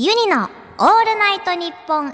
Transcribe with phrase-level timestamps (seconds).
[0.00, 2.12] ユニのオールナイトニッポン愛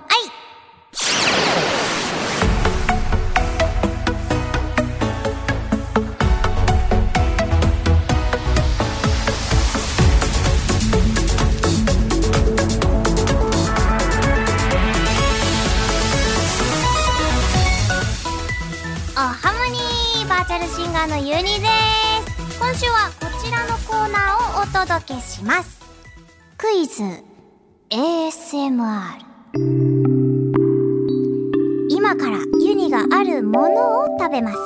[19.15, 21.69] おハモニーバーチャルシンガーのユニで
[22.49, 22.59] す。
[22.59, 25.83] 今週はこちらのコーナーをお届けします。
[26.57, 27.34] クイズ。
[27.95, 28.75] ASMR
[31.89, 34.59] 今からユニがあるものを食べます。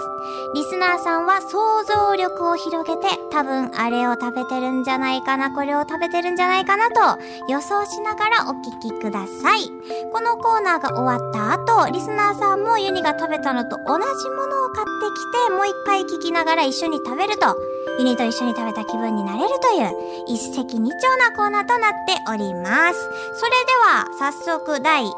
[0.55, 9.69] リスナーさんは想像力を広げて多分あれを食べてるんじゃないかなこれを食べてるんじゃないかなと予想しながらお聞きください。
[10.11, 17.55] このコーナーが終わった後リスナーさんもユニが食べたのと同じものを買ってきてもう一回聞きながら一緒に食べると
[17.99, 19.91] ユニと一緒に食べた気分になれるという
[20.29, 25.09] 一石二鳥なコーナーとなっておりますそれでは早速第1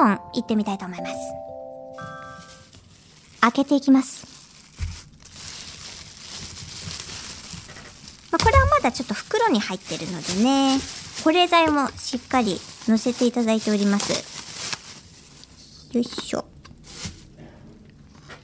[0.00, 1.14] 問いってみたいと思います
[3.40, 4.28] 開けていきます
[8.30, 10.78] まあ、これはまだちょっと袋に入ってるのでね、
[11.24, 14.12] 保冷剤もしっかり乗せていただいております。
[15.92, 16.44] よいしょ。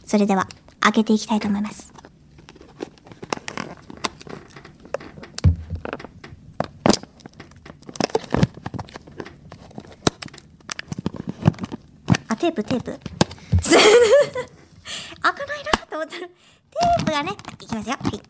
[0.07, 0.49] それでは、
[0.81, 1.94] 開けていきたいと思います。
[12.45, 13.01] テープ、テープ。
[15.23, 17.97] 開かないなと思ったら、テープがね、いきますよ。
[17.99, 18.21] はい。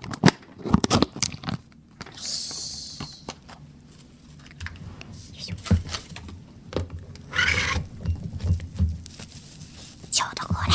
[10.13, 10.75] 消毒をね、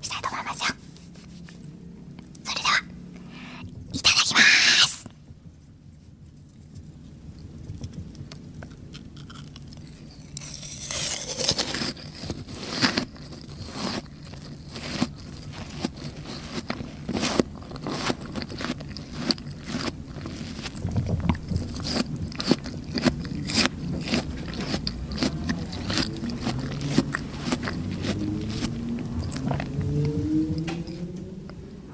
[0.00, 0.66] したいと思いますよ。
[2.44, 2.78] それでは、
[3.92, 5.00] いただきます。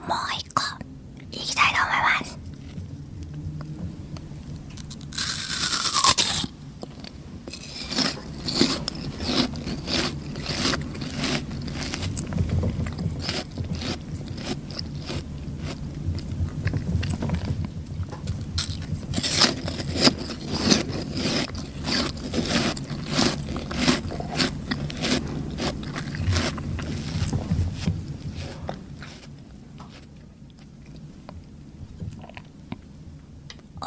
[0.09, 0.63] もう一個、
[1.33, 2.39] いきたいと思います。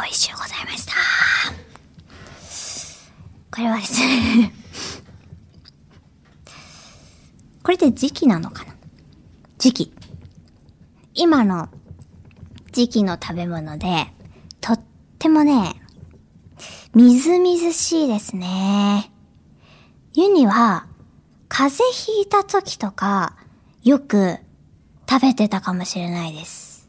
[0.02, 0.94] 美味しゅうございました。
[3.60, 4.54] これはですね
[7.62, 8.74] これって時期なのかな？
[9.58, 9.94] 時期。
[11.14, 11.68] 今の
[12.72, 14.08] 時期の食べ物で、
[14.62, 14.82] とっ
[15.20, 15.76] てもね、
[16.96, 19.12] みずみずしいですね。
[20.14, 20.88] ユニは、
[21.50, 23.36] 風邪ひいた時とか、
[23.84, 24.38] よく
[25.08, 26.88] 食べてたかもしれないです。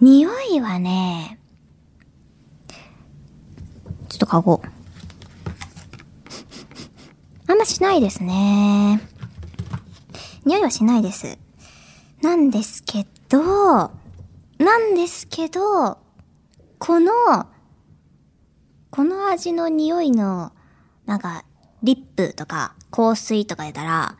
[0.00, 1.38] 匂いはね、
[4.08, 4.62] ちょっと嗅ご。
[7.48, 9.00] あんましないですね。
[10.44, 11.38] 匂いはしないです。
[12.22, 13.90] なんですけど、
[14.58, 15.98] なんですけど、
[16.78, 17.12] この、
[18.90, 20.52] この味の匂いの、
[21.04, 21.44] なんか、
[21.82, 24.16] リップとか香水とか出たら、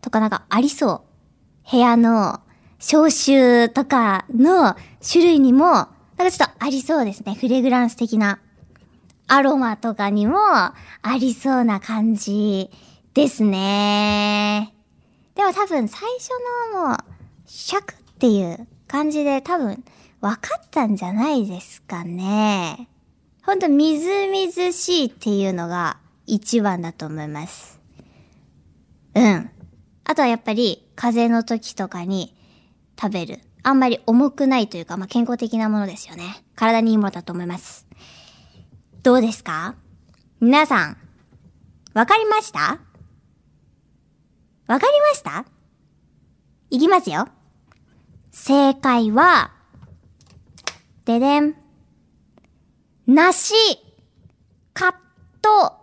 [0.00, 1.04] とかなんかありそ
[1.66, 1.70] う。
[1.70, 2.40] 部屋の
[2.78, 4.74] 消臭とかの
[5.06, 7.34] 種類にも、なんかちょっとありそうですね。
[7.34, 8.40] フレグランス的な。
[9.32, 10.74] アロマとかにもあ
[11.20, 12.68] りそうな感じ
[13.14, 14.74] ですね。
[15.36, 16.30] でも多分最初
[16.74, 16.98] のもう、
[17.46, 19.84] シャクっていう感じで多分
[20.20, 22.88] 分かったんじゃないですかね。
[23.44, 27.80] ほんとみずみずしいっていうのが一番だと思います。
[29.14, 29.48] うん。
[30.02, 32.34] あとはやっぱり風邪の時とかに
[33.00, 33.38] 食べる。
[33.62, 36.42] あんまり重くないというか、まあ、健康的なものですよね。
[36.56, 37.86] 体にいいものだと思います。
[39.02, 39.76] どうですか？
[40.40, 40.96] 皆さん、
[41.94, 42.78] わかりました？
[44.66, 45.46] わかりました？
[46.68, 47.26] いきますよ。
[48.30, 49.52] 正解は、
[51.06, 51.56] ででん。
[53.06, 53.54] 梨、
[54.74, 54.94] カッ
[55.40, 55.80] ト、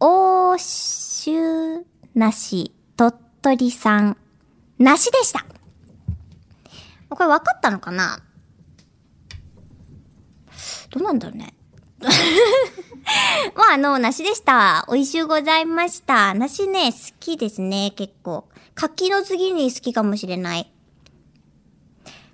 [0.00, 1.86] 欧州
[2.16, 4.16] 梨、鳥取産、
[4.78, 5.46] 梨でした。
[7.08, 8.20] これ分かったのかな？
[10.90, 11.54] どうなんだろうね。
[13.54, 14.86] まあ、あの、梨でした。
[14.90, 16.34] 美味しゅうございました。
[16.34, 18.48] 梨ね、好きですね、結構。
[18.74, 20.70] 柿の次に好きかもしれない。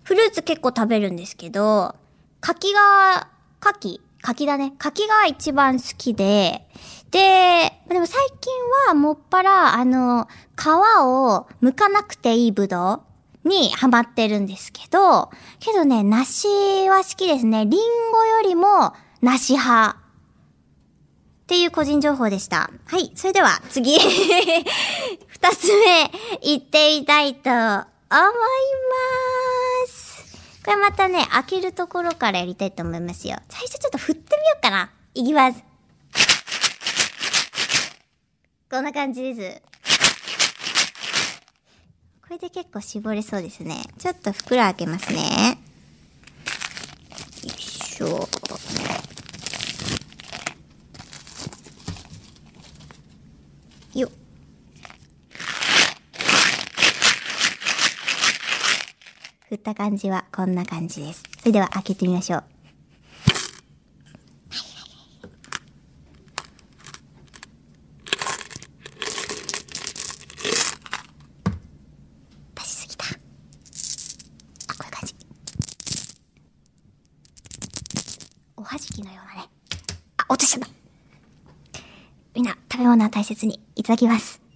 [0.02, 1.94] フルーツ結構食べるんですけど、
[2.40, 3.28] 柿が、
[3.60, 4.74] 柿柿だね。
[4.78, 6.66] 柿が一番好きで、
[7.10, 8.52] で、でも最近
[8.88, 13.02] はもっぱら、あの、皮を剥かなくていいぶど
[13.44, 15.30] うにハマってるんですけど、
[15.60, 16.48] けどね、梨
[16.88, 17.64] は好きですね。
[17.66, 17.80] リン
[18.12, 19.96] ゴよりも梨派。
[19.98, 22.70] っていう個人情報でした。
[22.84, 23.10] はい。
[23.14, 26.10] それでは次、 二つ目、
[26.42, 27.88] 行ってみたいと思いま
[29.88, 30.62] す。
[30.62, 33.38] これまたね、開けるところからやりたいと思いますよ。
[33.48, 34.90] 最初ちょっと振ってみようかな。
[35.14, 35.64] いきます。
[38.70, 39.62] こんな感じです。
[42.20, 43.82] これで結構絞れそうですね。
[43.98, 45.58] ちょっと袋開けますね。
[47.42, 48.28] よいしょ。
[59.48, 61.22] 振った感じはこんな感じです。
[61.38, 62.44] それでは開けてみましょう。
[72.56, 73.06] 出しすぎた。
[73.06, 73.08] あ、
[74.74, 75.14] こういう感じ。
[78.56, 79.48] おはじきのようなね。
[80.18, 80.68] あ、落としちゃった。
[82.34, 84.47] みんな、食べ物は大切にいただきます。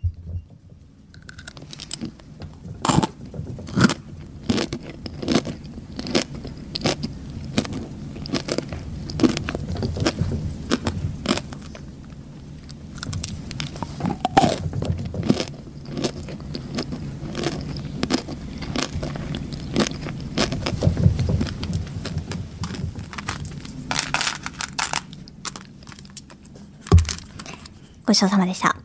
[28.13, 28.77] ごちそうさまでした。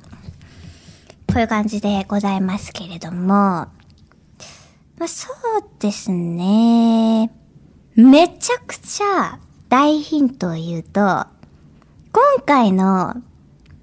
[1.27, 3.69] こういう感じでございますけれども、ま
[5.01, 5.35] あ、そう
[5.79, 7.29] ですね。
[7.95, 9.37] めちゃくちゃ
[9.67, 11.27] 大ヒントを言うと、今
[12.45, 13.21] 回の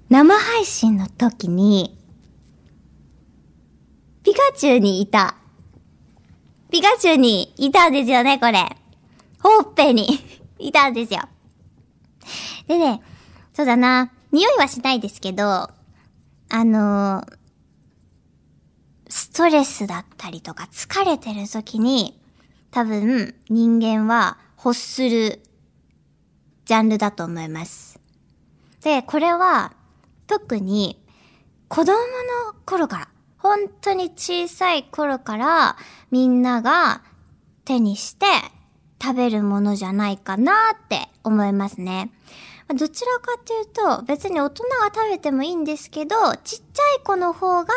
[0.09, 1.95] 生配信の時に、
[4.23, 5.35] ピカチュウにいた。
[6.71, 8.75] ピカチュウにいたんですよね、これ。
[9.43, 10.07] ほっぺに
[10.57, 11.21] いたんですよ。
[12.67, 13.03] でね、
[13.53, 14.11] そうだな。
[14.35, 15.71] 匂いはしないですけど、あ
[16.51, 17.25] の
[19.07, 22.19] ストレスだったりとか疲れてる時に、
[22.69, 25.41] 多分人間は欲する
[26.65, 27.97] ジャンルだと思います。
[28.81, 29.71] で、これは
[30.27, 31.01] 特に
[31.69, 31.97] 子供の
[32.65, 33.07] 頃から、
[33.37, 35.77] 本当に小さい頃から
[36.11, 37.03] みんなが
[37.63, 38.25] 手にして
[39.01, 42.11] 食べるものじゃないかなって思いますね。
[42.73, 47.73] どちらかというと、別に大人が食べてもいいんですけど、ちっちゃい子の方が、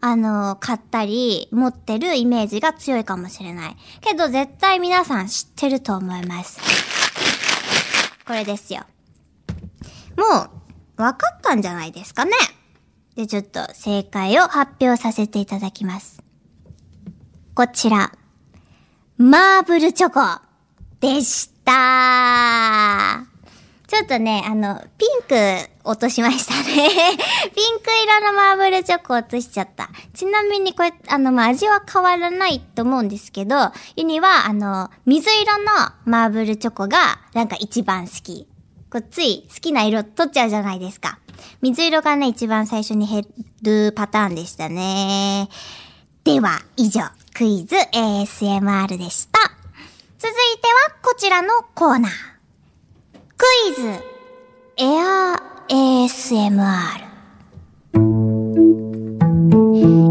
[0.00, 3.76] あの、買ったり、持ってるイメージが強いかもしれない。
[4.00, 6.58] けど、絶対皆さん知ってると思います。
[8.26, 8.80] これですよ。
[10.16, 10.50] もう、
[10.96, 12.32] 分かったんじゃないですかね。
[13.14, 16.20] で、ちょっと正解を発表させていただきます。
[17.54, 18.12] こちら。
[19.18, 20.42] マーブルチョコ
[21.00, 23.35] でした
[23.86, 26.64] ちょっとね、あの、ピンク落としましたね。
[27.54, 27.84] ピンク
[28.20, 29.88] 色のマーブルチョコ落としちゃった。
[30.12, 35.64] ちなみにこれ、あの、まあ、味は変わらないと思うんですけど、ユニは、あの、水色の
[36.04, 38.48] マーブルチョコが、なんか一番好き。
[38.90, 41.18] こうつい好きな色取っちゃうじゃないですか。
[41.60, 43.24] 水色がね、一番最初に減
[43.62, 45.48] るパターンでしたね。
[46.24, 47.02] では、以上、
[47.34, 49.38] クイズ ASMR でした。
[50.18, 52.35] 続いては、こちらのコーナー。
[53.38, 53.82] クイズ、
[54.78, 56.56] エアー ASMR。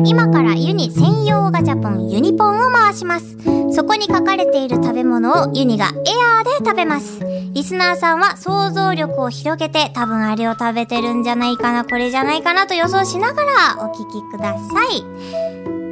[0.06, 3.36] 今からユニ専用ガチャポンユニポンを回します。
[3.72, 5.90] そこに書かれている食べ物をユニがエ
[6.38, 7.22] アーで食べます。
[7.54, 15.04] リスナーさんは想像力を広げて多分あれを食べてるんじゃないかな、これじゃないかなと予想しながらお聞きください。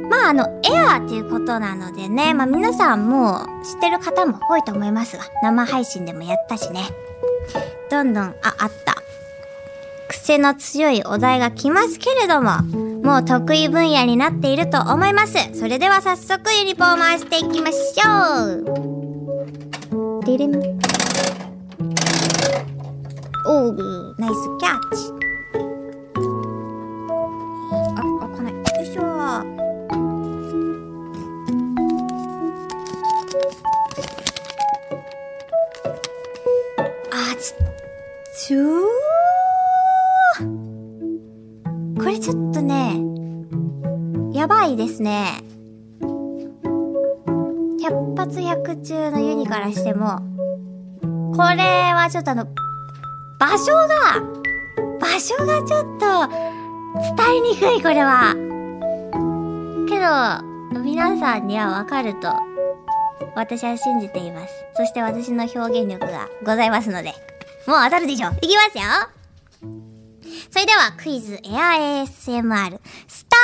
[0.08, 6.82] まああの、エアーっていうことなのでね、まあ皆さんもう知ってる方も多いと思いますが、生配信でもやったしね。
[7.90, 8.94] どんどん、あ、あった。
[10.08, 12.62] 癖の強いお題が来ますけれども、
[13.02, 15.36] もう得意分野になっていると思います。
[15.58, 18.10] それでは早速ユニポを回していきましょ
[20.20, 20.24] う。
[20.24, 20.52] デレン。
[23.46, 25.23] おー、ナイスキャッチ。
[37.34, 37.74] あー、ちょっと。
[38.36, 38.84] しゅー
[41.96, 43.00] これちょっとね、
[44.32, 45.42] やばいですね。
[47.80, 50.18] 百発百中のユニからしても、
[51.36, 52.46] これはちょっとあの、
[53.38, 53.86] 場所が、
[55.00, 56.28] 場所がちょっと、
[57.16, 58.34] 伝えにくい、これは。
[59.88, 62.32] けど、皆さんにはわかると、
[63.34, 64.64] 私は信じています。
[64.74, 67.10] そして私の表現力がございますので、
[67.66, 68.84] もう当たるでしょいきますよ
[70.50, 73.36] それでは、クイズエア ASMR、スタ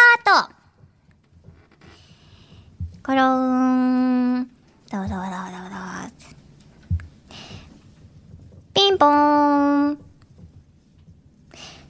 [0.47, 0.55] ート
[3.03, 4.45] コローン、
[4.91, 6.41] どうどうどうどうどう。
[8.75, 9.99] ピンポーン。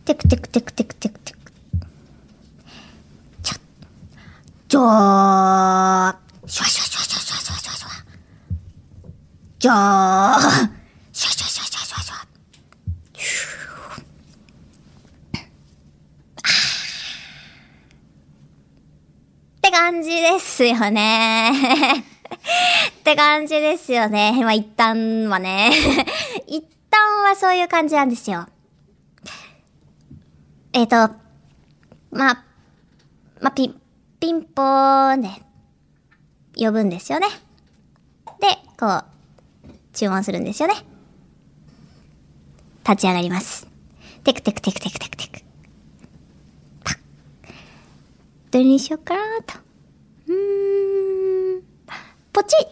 [0.04, 1.38] テクテクテクテクテクテク。
[3.42, 3.56] ちょ、
[4.68, 6.16] じょー。
[6.46, 7.94] シュワシュワシュワシュワシュワ。
[9.60, 9.74] じょー。
[9.74, 12.20] シュワシュワシュワシュワシュワシュワ。
[13.12, 14.02] シュー
[19.58, 21.52] って感じですよね。
[21.98, 22.02] っ
[23.04, 24.32] て感じですよね。
[24.40, 25.70] まあ、一旦はね。
[26.46, 28.46] 一旦はそういう感じなんですよ。
[30.72, 30.96] えっ、と、
[32.12, 32.44] まあ、
[33.42, 33.74] まあ、ピ、
[34.18, 35.28] ピンポーンで、
[36.56, 37.26] 呼ぶんですよね。
[38.40, 39.09] で、こう、
[39.92, 40.74] 注文するんですよね。
[42.88, 43.66] 立ち上がります。
[44.24, 45.40] テクテクテクテクテクテク。
[46.84, 46.98] パッ。
[48.50, 49.58] どれにしようかなと。
[50.28, 51.62] うーん。
[52.32, 52.68] ポチッ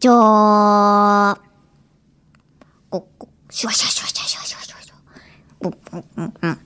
[0.00, 1.38] じょー。
[2.90, 5.00] こ、こ、シュワシュワシュワシュワシュワシュワシュワシュワ。
[5.60, 6.52] うん、うん、うん。
[6.52, 6.58] っ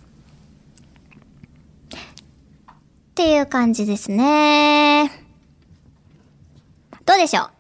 [3.15, 5.11] ていう感じですね。
[7.05, 7.56] どうでしょう？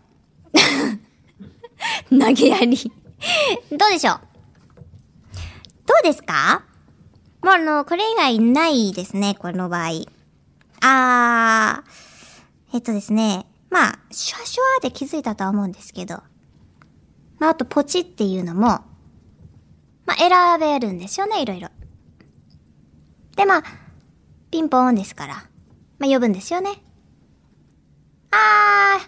[2.10, 2.76] 投げやり
[3.70, 4.20] どうでしょう？
[5.86, 6.64] どうですか？
[7.42, 9.90] もうあの、これ以外ないですね、この場合。
[10.80, 13.46] あー、えっとですね。
[13.70, 16.22] まあ、シュワシュワで気づいたとは思うんですけど。
[17.38, 18.84] まあ、あと、ポチっていうのも、ま
[20.08, 21.68] あ、選べるんですよね、いろいろ。
[23.36, 23.62] で、まあ、
[24.50, 25.34] ピンポーンですから。
[25.98, 26.82] まあ、呼ぶんですよね。
[28.30, 28.98] あ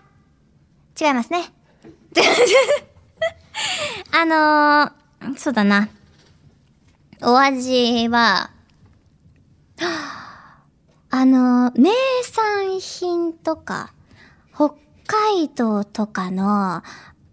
[0.95, 1.53] ー、違いますね。
[4.13, 5.89] あのー、そうだな。
[7.21, 8.51] お味は、
[11.11, 11.91] あのー、名
[12.23, 13.93] 産品とか、
[14.55, 14.71] 北
[15.07, 16.83] 海道とかの、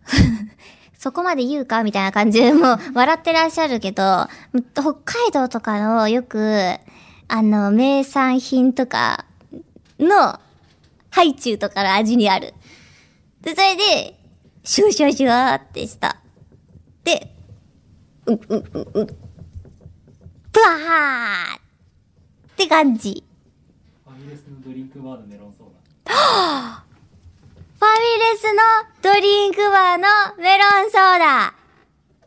[0.98, 4.28] そこまで言うかみたいな感じで、もう 笑ってらっしゃるけど、
[4.74, 6.78] 北海道とかのよく、
[7.28, 9.26] あの、名産品とか
[10.00, 10.40] の、
[11.12, 12.54] ハイチュウとかの味にある。
[13.42, 14.20] で、それで、
[14.66, 16.18] シュワシュワシュワってした。
[17.04, 17.32] で、
[18.26, 19.06] う、う、う、う、
[20.52, 21.60] ブワーっ
[22.58, 23.24] て感じ。
[24.04, 25.68] ファミレスのドリンクバーのメロンソー
[26.06, 26.12] ダ。
[26.82, 28.64] ファミレスの
[29.04, 31.54] ドリンクバーのメロンソーダ。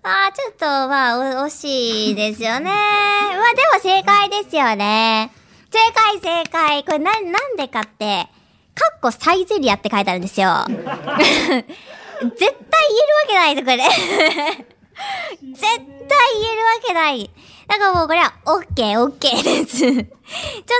[0.04, 2.70] あー、ちょっと、まあ、お惜しいですよね。
[2.70, 5.32] まあ、でも正解ですよね。
[5.72, 6.84] 正解正解。
[6.84, 8.28] これな、なんでかって、
[8.76, 10.66] カッコサイゼリアって書いてあるんですよ。
[12.20, 13.78] 絶対言えるわけないぞ、これ。
[15.54, 17.30] 絶対言えるわけない。
[17.68, 19.78] だからもうこれは、オッケー、オッケーです。
[19.78, 20.04] ちょっ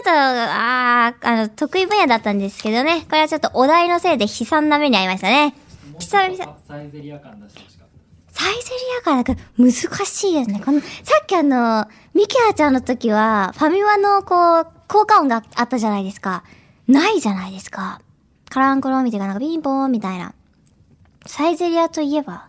[0.02, 3.02] と、あー、あの、得意分野だったんですけどね。
[3.02, 5.54] これはちょっとお題のせいで悲惨な目に遭いましたね。
[5.99, 7.85] 久々サイゼリア感出してほしか？
[7.85, 7.88] っ
[8.35, 8.42] た。
[8.42, 10.62] サイゼリアからなんか難しいですね。
[10.64, 10.87] この、さ
[11.23, 16.42] っきあの、ミキアちゃんの時は、ファミマのこう、効果音があったじゃないですか。
[16.87, 18.00] ないじゃないですか。
[18.49, 20.33] カランコロンみたいな、なんかピンポーンみたいな。
[21.28, 22.49] サイゼリアといえば、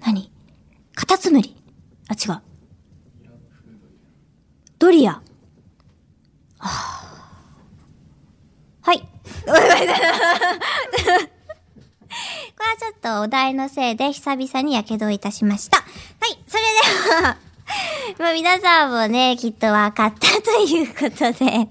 [0.00, 0.32] 何？
[0.94, 1.54] カタツムリ。
[2.08, 2.40] あ、違う。
[4.78, 5.12] ドリア。
[5.12, 5.20] は
[6.58, 7.28] あ、
[8.80, 8.98] はい。
[9.44, 9.66] これは
[12.78, 15.76] ちょっとお題のせいで久々に火傷をいたしました。
[15.76, 15.84] は
[16.28, 16.62] い、それ
[17.20, 17.36] では、
[18.18, 21.68] まあ皆さんもね、きっと分かったということで、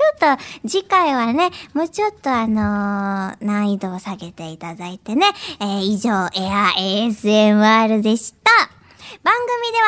[0.00, 5.26] ちょっと次回はね、もうちょっとあのー難易度を下げていただいてね、
[5.60, 8.50] えー以上、エア ASMR でした。
[9.22, 9.34] 番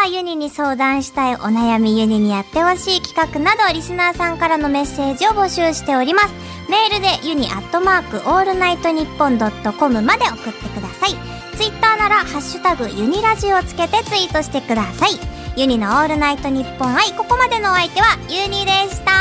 [0.04, 6.28] 組ではユニに相談したいお悩みユニにやってほしい企画などリスナーさんからのメッセージを募集しております。
[6.68, 11.10] メールでユニアットマークオールナイトニッポンドットコムまで送ってください。
[11.56, 15.41] ツイッターならハッシュタグユニラジをつけてツイートしてください。
[15.54, 19.12] ユニのオールナイトニッポン i、ここまでのお相手はユニでした。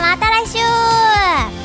[0.00, 1.59] また来週